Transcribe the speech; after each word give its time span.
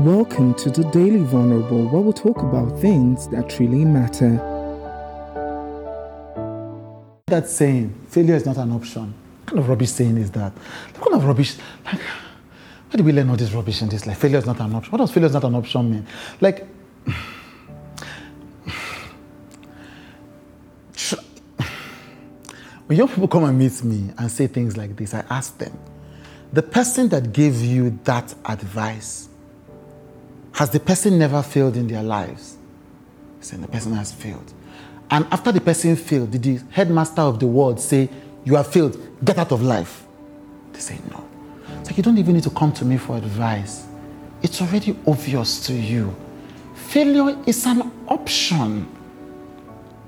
Welcome 0.00 0.54
to 0.54 0.70
the 0.70 0.84
Daily 0.92 1.18
Vulnerable, 1.18 1.86
where 1.88 2.00
we 2.00 2.14
talk 2.14 2.38
about 2.38 2.80
things 2.80 3.28
that 3.28 3.58
really 3.58 3.84
matter. 3.84 4.36
That 7.26 7.46
saying, 7.46 7.92
failure 8.08 8.34
is 8.34 8.46
not 8.46 8.56
an 8.56 8.72
option. 8.72 9.12
What 9.40 9.46
kind 9.46 9.58
of 9.58 9.68
rubbish 9.68 9.90
saying 9.90 10.16
is 10.16 10.30
that? 10.30 10.54
What 10.94 11.10
kind 11.10 11.20
of 11.20 11.28
rubbish? 11.28 11.58
Like, 11.84 12.00
where 12.00 12.96
do 12.96 13.04
we 13.04 13.12
learn 13.12 13.28
all 13.28 13.36
this 13.36 13.52
rubbish 13.52 13.82
in 13.82 13.90
this 13.90 14.06
life? 14.06 14.16
Failure 14.16 14.38
is 14.38 14.46
not 14.46 14.58
an 14.60 14.74
option. 14.74 14.90
What 14.90 15.00
does 15.00 15.10
failure 15.10 15.26
is 15.26 15.34
not 15.34 15.44
an 15.44 15.54
option 15.54 15.90
mean? 15.90 16.06
Like, 16.40 16.66
when 22.86 22.96
young 22.96 23.08
people 23.08 23.28
come 23.28 23.44
and 23.44 23.58
meet 23.58 23.84
me 23.84 24.14
and 24.16 24.30
say 24.30 24.46
things 24.46 24.78
like 24.78 24.96
this, 24.96 25.12
I 25.12 25.26
ask 25.28 25.58
them, 25.58 25.78
the 26.54 26.62
person 26.62 27.10
that 27.10 27.34
gave 27.34 27.60
you 27.60 27.98
that 28.04 28.34
advice, 28.46 29.29
has 30.60 30.68
the 30.68 30.78
person 30.78 31.18
never 31.18 31.42
failed 31.42 31.74
in 31.74 31.86
their 31.86 32.02
lives? 32.02 32.58
Saying 33.40 33.62
the 33.62 33.68
person 33.68 33.94
has 33.94 34.12
failed. 34.12 34.52
And 35.10 35.24
after 35.30 35.52
the 35.52 35.60
person 35.60 35.96
failed, 35.96 36.32
did 36.32 36.42
the 36.42 36.60
headmaster 36.70 37.22
of 37.22 37.40
the 37.40 37.46
world 37.46 37.80
say, 37.80 38.10
You 38.44 38.56
have 38.56 38.66
failed, 38.66 39.00
get 39.24 39.38
out 39.38 39.52
of 39.52 39.62
life? 39.62 40.04
They 40.74 40.80
say, 40.80 40.98
No. 41.10 41.26
It's 41.78 41.88
like 41.88 41.96
you 41.96 42.02
don't 42.02 42.18
even 42.18 42.34
need 42.34 42.42
to 42.42 42.50
come 42.50 42.72
to 42.72 42.84
me 42.84 42.98
for 42.98 43.16
advice. 43.16 43.86
It's 44.42 44.60
already 44.60 44.94
obvious 45.06 45.66
to 45.66 45.72
you. 45.72 46.14
Failure 46.74 47.42
is 47.46 47.64
an 47.64 47.90
option. 48.06 48.86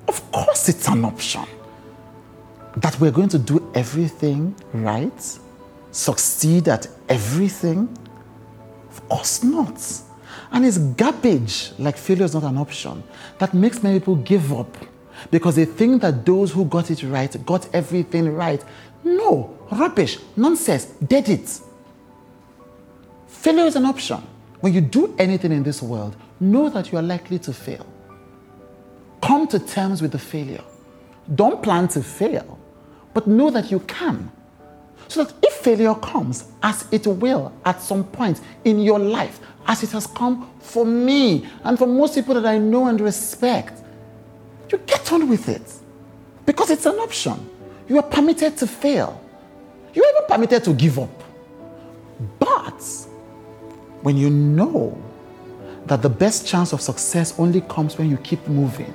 Of 0.07 0.33
course, 0.33 0.69
it's 0.69 0.87
an 0.87 1.07
option. 1.07 1.47
That 2.77 3.01
we're 3.01 3.11
going 3.11 3.31
to 3.31 3.39
do 3.39 3.73
everything 3.75 4.55
right, 4.75 5.39
succeed 5.93 6.69
at 6.69 6.89
everything? 7.09 7.89
Of 8.91 9.09
course 9.09 9.43
not. 9.43 9.81
And 10.51 10.65
it's 10.65 10.79
garbage, 10.79 11.73
like 11.79 11.97
failure 11.97 12.25
is 12.25 12.35
not 12.35 12.45
an 12.45 12.59
option, 12.59 13.03
that 13.39 13.55
makes 13.55 13.83
many 13.83 13.99
people 14.01 14.17
give 14.17 14.53
up 14.53 14.77
because 15.31 15.57
they 15.57 15.65
think 15.65 16.03
that 16.03 16.25
those 16.25 16.53
who 16.53 16.65
got 16.65 16.91
it 16.91 17.03
right 17.03 17.45
got 17.47 17.69
everything 17.75 18.35
right. 18.35 18.65
No, 19.05 19.57
rubbish, 19.71 20.19
nonsense, 20.37 20.87
dead 21.07 21.29
it. 21.29 21.61
Failure 23.27 23.65
is 23.65 23.77
an 23.77 23.85
option. 23.85 24.23
When 24.61 24.73
you 24.73 24.81
do 24.81 25.15
anything 25.19 25.53
in 25.53 25.63
this 25.63 25.83
world, 25.83 26.17
know 26.39 26.69
that 26.69 26.93
you 26.93 26.99
are 26.99 27.03
likely 27.03 27.39
to 27.41 27.53
fail. 27.53 27.85
Come 29.21 29.47
to 29.49 29.59
terms 29.59 30.03
with 30.03 30.13
the 30.13 30.19
failure. 30.19 30.63
Don't 31.35 31.63
plan 31.63 31.89
to 31.89 32.03
fail, 32.03 32.59
but 33.15 33.27
know 33.27 33.51
that 33.51 33.71
you 33.71 33.81
can. 33.81 34.31
So 35.13 35.25
that 35.25 35.35
if 35.43 35.53
failure 35.53 35.95
comes, 35.95 36.45
as 36.63 36.87
it 36.91 37.07
will 37.07 37.53
at 37.67 37.83
some 37.83 38.03
point 38.03 38.41
in 38.65 38.81
your 38.81 38.99
life, 38.99 39.41
as 39.67 39.83
it 39.83 39.91
has 39.91 40.07
come 40.07 40.51
for 40.59 40.87
me 40.87 41.47
and 41.65 41.79
for 41.79 41.87
most 41.87 42.15
people 42.15 42.33
that 42.33 42.47
I 42.47 42.57
know 42.57 42.87
and 42.87 42.99
respect, 42.99 43.83
you 44.71 44.79
get 44.79 45.13
on 45.13 45.29
with 45.29 45.51
it 45.51 45.71
because 46.47 46.71
it's 46.71 46.87
an 46.87 46.95
option. 46.95 47.47
You 47.91 47.99
are 47.99 48.03
permitted 48.03 48.57
to 48.57 48.67
fail, 48.67 49.23
you 49.93 50.03
are 50.03 50.11
even 50.13 50.27
permitted 50.27 50.65
to 50.65 50.73
give 50.73 50.99
up. 50.99 51.23
But 52.39 52.83
when 54.01 54.17
you 54.17 54.31
know 54.31 54.97
that 55.85 56.01
the 56.01 56.09
best 56.09 56.47
chance 56.47 56.73
of 56.73 56.81
success 56.81 57.39
only 57.39 57.61
comes 57.61 57.99
when 57.99 58.09
you 58.09 58.17
keep 58.17 58.49
moving, 58.49 58.95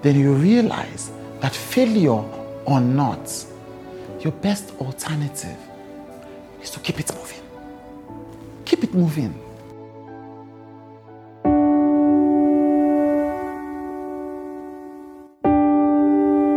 then 0.00 0.18
you 0.18 0.32
realize 0.32 1.10
that 1.40 1.54
failure 1.54 2.24
or 2.64 2.80
not, 2.80 3.28
your 4.20 4.32
best 4.32 4.72
alternative 4.78 5.56
is 6.62 6.70
to 6.70 6.80
keep 6.80 7.00
it 7.00 7.10
moving. 7.14 7.40
Keep 8.66 8.84
it 8.84 8.94
moving. 8.94 9.34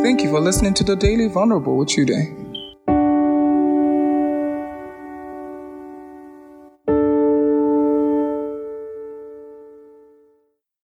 Thank 0.04 0.22
you 0.22 0.30
for 0.30 0.42
listening 0.42 0.74
to 0.76 0.84
the 0.84 0.98
Daily 0.98 1.30
Vulnerable 1.30 1.78
with 1.78 1.88
Chude. 1.88 2.43